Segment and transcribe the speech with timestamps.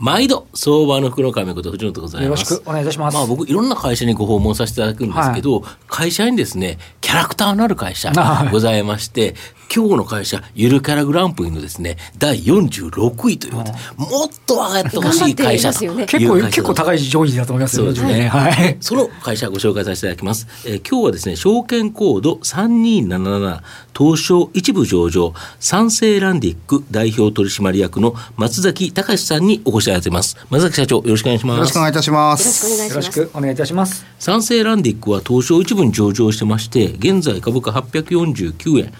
[0.00, 2.50] 毎度、相場の福の神こと藤本でございます。
[2.50, 3.14] よろしくお願いいたします。
[3.14, 8.10] まあ僕、いろんな会社にご訪問させていただくんですけど、はい、会社にですね、キャラクターのある会社
[8.50, 9.34] ございまして、
[9.72, 18.28] 今日の会社、ゆるキャラグランプリのですね、第46位ということで、もっと上がってほしい会社という結構、結構高い上位だと思いますよね。
[18.28, 18.76] はい。
[18.80, 20.48] その会社ご紹介させていただきます。
[20.66, 23.60] えー、今日はですね、証券コード3277、
[23.96, 30.36] 東証一部上場、三成ランディック代表取締役の松崎隆さんにお越しいただいてます。
[30.48, 31.56] 松崎社長、よろしくお願いします。
[31.56, 32.84] よろしくお願いいたします。
[32.84, 34.04] よろしくお願いいたします。
[34.18, 38.92] 三成ランディックは東証一部に上場してまして、現在株価849円。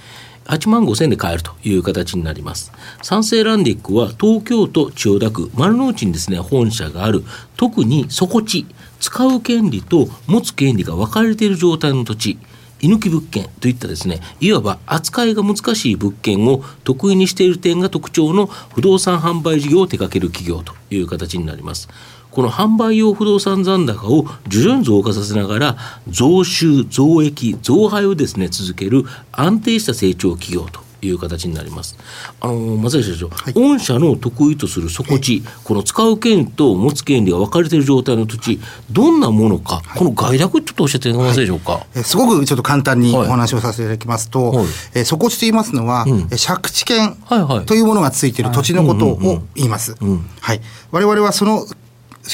[0.47, 2.73] 8万5千で買えるという形になります。
[3.03, 7.23] 三成ランディックは東京都千代田区丸の内にですね、本社がある、
[7.57, 8.67] 特に底地、
[8.99, 12.39] 使う権利と持つ権利が分かれている状態の土地、
[12.81, 21.89] 居抜き物件といったですね、いわば扱いが難しい物件を得意にしている点が特徴の不動産販売事業を手掛ける企業という形になります。
[22.31, 25.77] この販売用不動産残高を徐々に増加させながら
[26.09, 31.97] 増収増益増配をですね続ける安定した成長企業という形になります。
[32.41, 41.87] あの松崎社長、はい、御社の得意とする底地、この使う権と持つ権利が分かれている状態の土地、どんなものか、この概略ちょっと教えていただけますでしょうか？
[41.95, 47.17] えすごくちょっと簡単にお話をさせていただきますと、はい、え底地と言いますのは、うん、借地権
[47.67, 49.97] というものがついている土地のことを言います。
[50.41, 50.61] はい。
[50.91, 51.65] 我々はその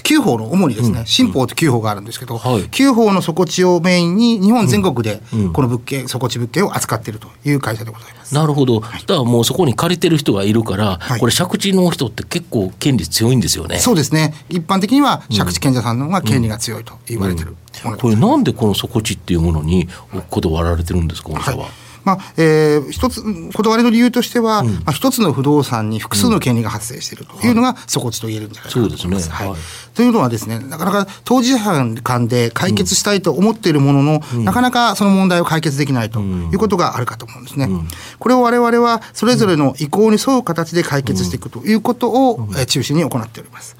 [0.03, 8.35] 9法の主にですね、新法って9法があるんですけど、はい、9法の底地をメインに日本全国でこの物件、底地物件を扱っているという会社でございます。
[8.35, 8.81] なるほど。
[8.81, 13.79] だからもうそこに借りてる人がいるから、はい、これ借地の人って結構権利強いんですよね。
[13.79, 14.35] そうですね。
[14.49, 17.93] 一般的には借地権者さんの方が権利が強いと言われてる、うん。
[17.93, 19.89] うん、これなんでこの底地っていうものに
[20.31, 21.59] こだわられてるんですか、御社は。
[21.59, 23.21] はいまあえー、一つ
[23.53, 29.29] こだわりの理由としては、うん、まあ、一つの不動産に複数の権利が発生しているというのが底地と言えるんじゃないかと思います。
[29.29, 29.59] はい、はい。
[29.95, 37.65] というのはですね、なかなか当事者間で解決したいと思っているものの、うん、なかなかその問題を解決できないということがあるかと思うんですね。
[37.65, 37.89] うん、
[38.21, 43.77] これを我々はそれぞれの意向に沿う形で解決していくということを中心に行っております。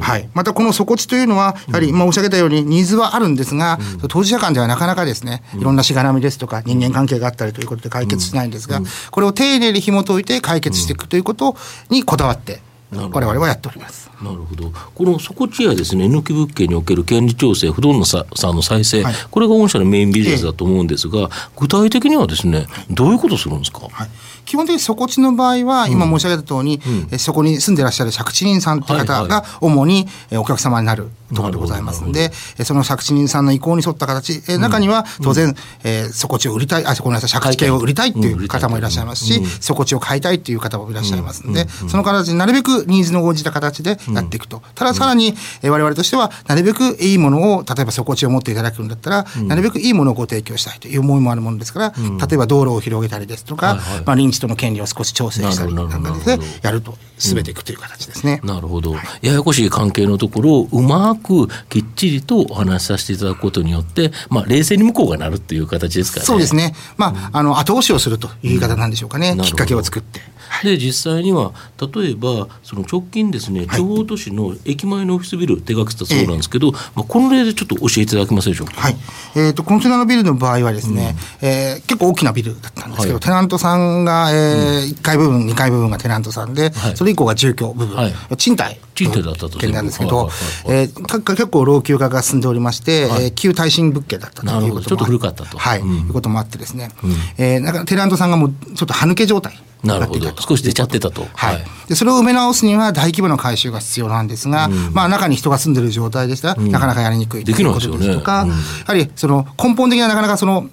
[0.00, 0.28] はい。
[0.34, 11.56] またこの底地というのは、やはり今申し上げたようにニーズはあるんですが、当事者間ではなかなかですね、いろんなしがらみですとか人間関係があったりということで解決しないんですが、これを丁寧に紐解いて解決していくということ
[11.88, 12.60] にこだわって、
[12.92, 14.10] 我々はやっております。
[14.20, 14.72] なるほど。
[14.94, 24.08] この底地やですね、抜き物件における権利調整、不動産の再生、はい、これが御社のメインビジネスだと思うんですが、具体的にはですね、どういうことするんですか、はい
[24.50, 26.80] 基本的に底地の場合は、今申し上げた通り、
[27.12, 32.32] うん、そこに住んでらっしゃる借地人さんという方が主にお客様になるところでございますので、
[32.64, 44.62] その借地人さんの意向に沿った形、え中には当然、え底地を売りたい、あ、ごめんなさい、借地権を売りたいっていう方もいらっしゃいますし、底地を買いたいっていう方もいらっしゃいますので、その形になるべくニーズの応じた形でやっていくと。
[44.74, 58.40] たださらに、え我々としては、なるべくいいものを、例えば底地を持っていただくんだったら、なるべくいいものをご提供したいという思いもあるものですから、例えば道路を広げたりですとか、まあ、臨地との権利を少し調整したりなんかでやると、進めていくという形ですね。
[58.42, 58.94] なるほど。
[59.20, 66.26] ややこしい関係のところをうまくきっちりとお話しさせていただくことによって、まあ、冷静に向こうがなるっていう形ですかね。
[66.26, 66.74] そうですね。
[66.96, 69.36] まあ、あの、後押しをするという言い方なんでしょうかね。
[69.42, 70.20] きっかけを作って。
[70.62, 78.80] で実際には例えばその直近ですね地方都市の駅前のオフィスビル手がけたそうなんですけど、えー、まあ、この例でちょっと教えていただけますでしょうか？
[78.80, 78.96] はい。
[79.36, 90.28] えーと、こののビルの場合はですね、うん、えー、結構大きなビルだったんですけど、はい、テナントさんが、えー、1階部分2階部分がテナントさんで、はい、それ以降が住居部分、はい、賃貸賃貸だったと件なんですけど、
[90.66, 108.54] えー、結構老朽化が進んでおりまして、はい、えー、旧耐震物件だったということもちょっと古かったと、はい、うん、いうこともあってですね、うん、えー、なんかテナントさんがもうちょっと歯抜け状態なるほど少し出ちゃってたと、はい、でそれを埋め直すには大規模な改修が必要なんですが、うん、まあ、中に人が住んでる状態でしたら、なかなかやりにくいということですとか、や
[108.86, 110.68] はりその根本的ななかなかその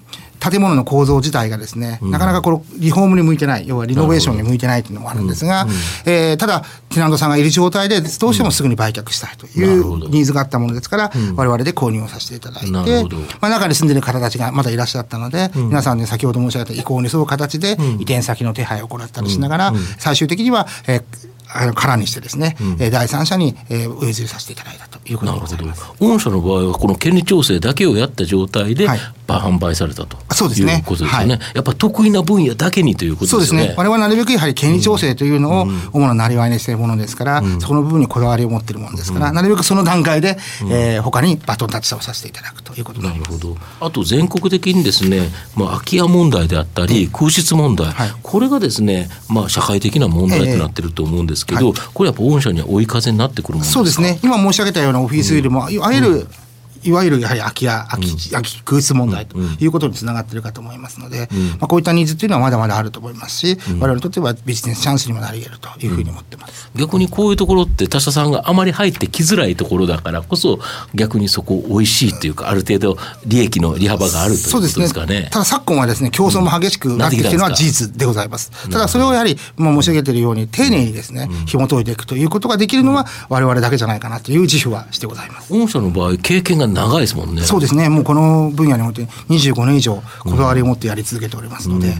[0.49, 5.67] 建物の構造自体がですね、なかなかこのリフォームに向いてない、要はリノベーションに向いてないというのもあるんですが、
[6.05, 25.83] えー、ただ、テナントさんがいる状態で、どうしてもすぐに売却したいというニーズがあったものですから、われわれで購入をさせていただいて、まあ、中に住んでる方たちがまだいらっしゃったので、皆さんね、先ほど申し上げた移行に沿う形で移転先の手配を行ったりしながら、最終的には、えーあの空にしてですね、うん、第三者に、えー、お譲りさせていただいたということでございます。
[25.99, 28.99] 御社の場合はこの権利調整だけをやった状態で、はい。
[29.35, 30.17] 販売されたと。
[30.33, 30.77] そうですね。
[30.77, 33.57] いうことですよね、はい、やっぱ得意な分野だけにということですね。
[33.57, 33.75] そうですね。
[33.77, 43.57] 我々なるべくやはり権利調整というのを主ななりわいにしているものですから、うん、そこの部分にこだわりを持っているものですから、うん、なるべくその段階で、うん、えー、他にバトンタッチをさせていただくということなるほど。
[43.81, 53.73] あと全国的にですね、まあ、空き家問題であったり、空室問題、はい、これがですね、まあ、社会的な問題となっていると思うんですけど、えーはい、これやっぱ御社には追い風になってくるものですか？
[53.75, 54.19] そうですね。
[54.23, 56.27] 今申し上げたようなオフィスビルも、いわゆる、
[56.83, 61.29] いわゆるやはり空き家、空き,、空き空室問題ということにつながっているかと思いますので、
[61.59, 70.59] まあ、こういったニーズというのはまだまだあると思いますし、われわれにとってはビジネスチャンスにもなり得るというふうに思ってます、逆にこういうところって他社さんがあまり入ってきづらいところだからこそ
[70.93, 75.21] 逆にそこ美味しいというかある程度利益の利幅があるということですかね。
[75.21, 78.51] ねただ昨今はですね競争も激しくなってきているのは事実でございます。
[78.69, 85.53] ただそれをやはりもう申し上げているように丁寧にですね、紐解いていくということができるのは我々だけじゃないかなという自負はしてございます。
[85.53, 87.41] 御社の場合経験が長いですもんね。
[87.41, 87.89] そうですね。
[87.89, 91.93] もうこの分野において25年以上こだわりを持ってやり続けておりますので、うん、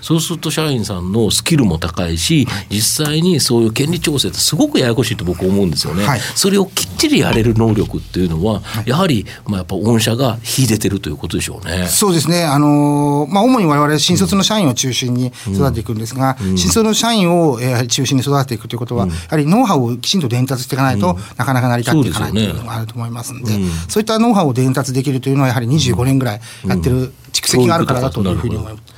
[0.00, 11.86] そうすると社員さんのスキルも高いし実際にそういう権利調整ってすごくややこしいと僕思うんですよね、はい、それをきっちりやれる能力っていうのは、はい、やはり、まあ、やっぱ御社が秀でてるということでしょうね。
[11.88, 12.44] そうですね。
[12.44, 16.50] あのまあ主に我々新卒の社員を中心に育てていくんですが、うん。
[16.50, 23.52] うん、新卒の社員をやはり中心に育てていくということは、やはりノウハウをきちんと伝達していかないと、なかなか成り立っていかないというのがあると思いますので、
[23.88, 28.92] そういったノウハウを伝達できるというのはやはり25年ぐらいやってる蓄積があるからだというふうに思います。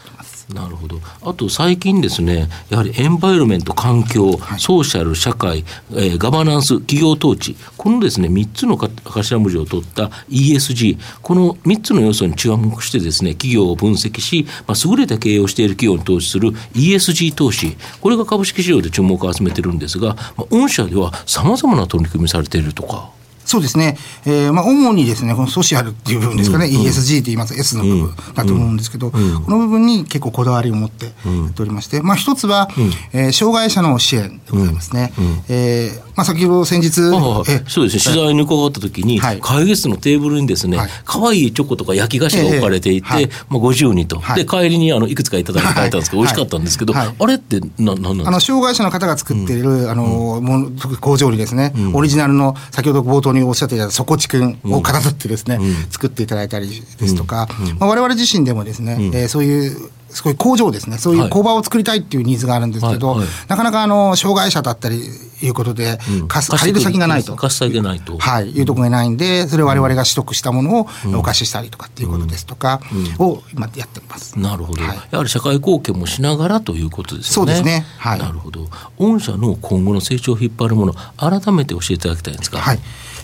[0.53, 1.01] なるほど。
[1.23, 23.11] あと最近ですねやはりエンバイロメント環境、はい、ソーシャル社会、えー、ガバナンス企業統治このですね3つの頭文字を取った ESG この3つの要素に注目してですね企業を分析し、まあ、優れた経営をしている企業に投資する ESG 投資これが株式市場で注目を集めてるんですが、まあ、御社ではさまざまな取り組みされているとか
[23.45, 23.97] そうですね、
[24.27, 27.55] えーまあ、主にですねこのソシャルっていう部分ですかね、うん、ESG と言います。
[27.55, 31.11] S の部分だと思うんですけど、うん、この部分に結構こだわりを持ってや
[31.49, 35.13] っておりまして、まあ、一つは、うん、えー、障害者の支援でございますね。
[35.19, 35.45] うん。
[35.49, 48.29] えーまあ、先ほど先日、そうですね取材に伺った時に、はい、会議室のテーブルにですね、はい、可愛いチョコとか焼き菓子が置かれていて、えーはい、まあ、50人と、で帰りにあのいくつかいただいて帰ったんですけど、美味しかったんですけど、あれってななんなんですか？
[48.29, 50.71] あの障害者の方が作っている、あのも
[51.01, 55.59] 工場にですね、オリジナルの先ほど冒頭におっしゃっていた底地君をかたどってですね、
[55.91, 57.49] 作っていただいたりですとか、
[57.79, 63.19] まあ、我々自身でもですね、えー、そういうそういう工場ですね、そういう工場を作りたいっていうニーズがあるんですけど、はい。
[63.19, 65.03] はい、なかなかあの障害者だったり
[65.43, 67.35] いうことで、うん、借りる先がないと。
[67.35, 68.17] 貸し先がないと。
[68.17, 70.87] はい、いうところがないんで、それを我々が取得したものを
[71.19, 72.81] お貸ししたりとかっていうことですとか、
[73.19, 74.39] を今やってます。
[74.39, 77.53] なるほど、はい、やはり社会貢献もしながらということですよね。
[77.55, 77.85] そうですね。
[77.99, 78.19] はい。
[78.21, 78.69] なるほど。
[78.99, 82.59] 御社の今後の成長を引っ張るもの、改めて教えていただきたいんですか。
[82.59, 82.79] はい。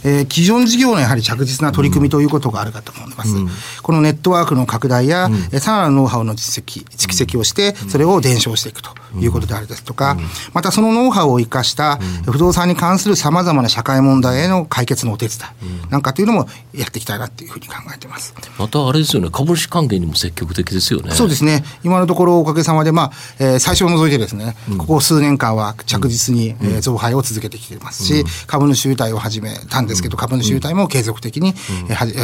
[0.05, 3.37] えー、既存事業のやはり着実な取り組みということがあるかと思います。
[3.37, 3.49] うん、
[3.82, 10.17] このネットワークの拡大や、うん、さらなるノウハウの実績、蓄積をして、それを伝承していくということであるですとか、
[10.52, 15.38] またそのノウハウを生かした不動産に関するさまざまな社会問題への解決のお手伝
[15.88, 18.35] いなんかというのもやっていきたいなというふうに考えてます。
[18.58, 21.12] またあれですよね、株主還元にも積極的ですよね。
[21.12, 21.64] そうですね。
[21.85, 31.55] 今のところおかげさまで、まあ、えー、最初を除いてですね、ここ数年間は着実に、えー、増配を続けてきていますし、株主優待を始めたんですけど、株主優待も継続的に、
[31.89, 32.15] うん、はじ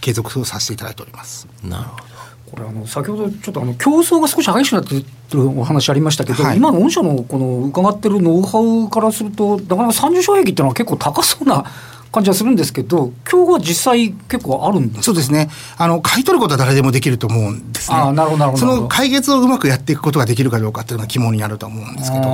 [0.00, 1.46] 継続させていただいております。
[1.62, 2.18] なるほど
[2.50, 5.04] これあの先ほどちょっとあの競争が少し激しくなって
[5.36, 11.66] るお話ありましたけど、はい、今の御社のこの伺ってるノウハウからするとなかなか30障壁っていうのは結構高そうな
[12.10, 15.50] 感じはするんですけど、今日は実際結構あるんですそうですね。
[15.76, 17.96] あの、買い取ることは誰でもできると思うんですね。
[17.98, 18.60] あなるほど、なるほど。
[18.60, 22.26] その解決をうまくやっていくことができるかどうかっていうのが肝になると思うんですけど、え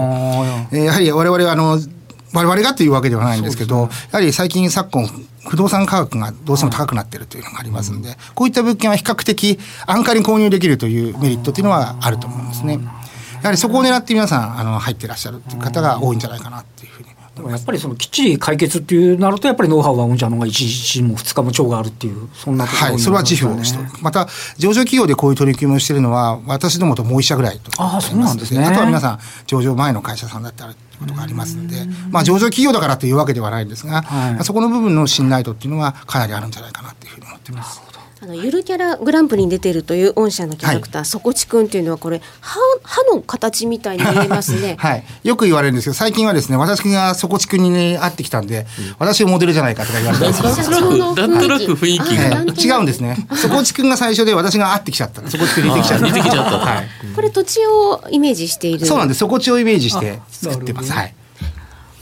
[0.76, 1.80] ー、やはり我々はあの、
[2.34, 5.08] 我々がというわけではないんですけど、ね、やはり最近昨今、
[5.48, 12.80] 不動産価格がどうしても高くなっているというのがありますので、こういった物件は比較的安価に購入できるというメリットというのはあると思うんですね。
[13.42, 17.13] やはりそこを狙って皆さんあの入ってらっしゃるという方が多いんじゃないかなっていうふうに。
[17.34, 28.64] でもやっぱりそのきっちり解決っていうなるとやっぱりノウハウはうんちゃんのが1日も2日も超があるっていうそんなところ、はい、それは自負をしてまた上場企業でこういう取り組みをしているのは私どもともう一社ぐらいとああそうなんですね。
[28.64, 31.76] あとは皆さん上場前の会社さんだったらことがありますので、
[32.10, 37.82] まあ、上場企業だからというわけではないんですが、はい、そこの部分の信頼度っていうのはかなりあるんじゃないかなというふうに思っています。
[38.24, 44.76] あのゆるキャラグランプリに出てるという御社のキャラクター、はい、底地くんっていうのはこれ歯歯の形みたいに見えますね。
[44.78, 45.04] はい。
[45.24, 50.42] よく言われるんですけど最近はですね私が底地くんに、ね、会ってきたんで、うん、私モデルじゃないかとか言われてます。
[50.42, 52.00] なんとなくなんとなく雰囲
[52.54, 53.26] 気が、違うんですね。
[53.34, 55.20] 底地くんが最初で私が会ってきちゃった。
[55.28, 56.06] 底地くん似てきちゃった。
[56.06, 56.58] 似てきちゃった。
[56.58, 56.86] はい。
[57.14, 58.86] これ土地をイメージしている。
[58.86, 59.18] そうなんです。
[59.18, 60.90] 底地をイメージして作ってます。
[60.92, 61.14] はい。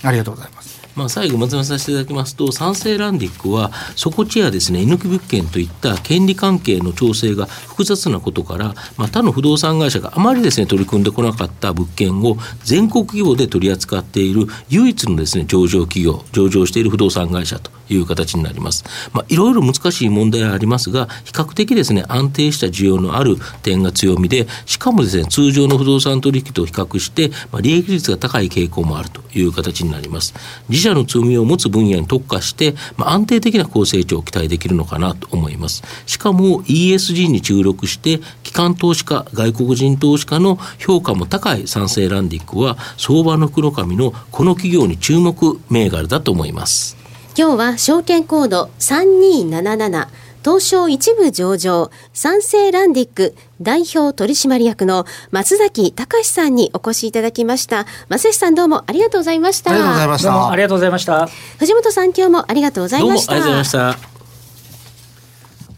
[0.04, 0.71] ありがとうございます。
[0.94, 18.84] まあ、最後まとめさせていただきますと賛成ランディックは底地やですね居抜き物件といった権利関係の調整が複雑なことから、まあ、他の不動産会社があまりですね取り組んでこなかった物件を全国規模で取り扱っている唯一のですね上場企業上場している不動産会社という形になります。
[19.12, 30.34] まあ、いろいろ難しい問題はありますが、比較的ですね、安定した需要のある点が強みで、しかもですね、通常の不動産取引と比較して、まあ、利益率が高い傾向もあるという形になります。
[30.82, 35.84] 自社の強みを持つ分野に特化して、まあ、安定的な高成長を期待できるのかなと思います。
[36.06, 46.96] しかも ESG に注力して、機関投資家、外国人投資家の評価も高い賛成ランディックは、相場の黒髪のこの企業に注目銘柄だと思います。
[47.38, 50.08] 今日は証券コード3277
[50.44, 57.86] 東証一部上場三成ランディック代表取締役の松崎隆さんにお越しいただきました。
[58.08, 59.70] 松崎さんどうもありがとうございました。
[59.70, 60.50] ありがとうございました。
[60.50, 61.26] ありがとうございました。
[61.58, 63.32] 藤本さん今日もありがとうございました。
[63.32, 64.12] ありがとうございました。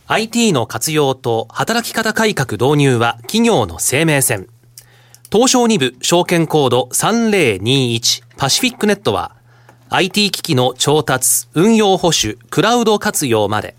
[0.07, 4.49] IT の活用と働き方改革導入は企業の生命線。
[5.31, 9.35] 東証2部証券コード3021パシフィックネットは
[9.91, 13.77] IT 機器の調達、運用保守、クラウド活用まで、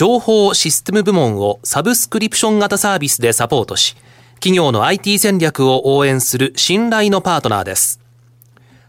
[0.00, 3.94] 情報システム部門をサブスクリプション型サービスでサポートし、
[4.36, 8.00] 企業の IT 戦略を応援する信頼のパートナーです。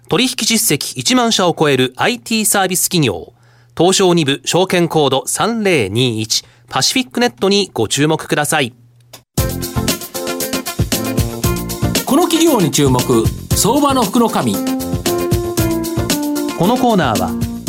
[0.08, 3.34] 取引実績1万社を超える IT サービス企業、
[3.78, 8.74] 東証2部証券コード3021パシフィックネットにご注目ください。
[12.06, 13.02] この企業に注目、
[13.58, 14.54] 相場の福の神。
[14.54, 14.60] こ
[16.68, 17.51] のコーナーは